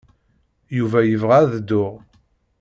[0.77, 1.93] Yuba yebɣa ad dduɣ.